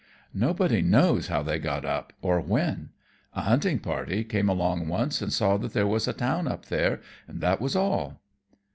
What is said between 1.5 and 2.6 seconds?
got up or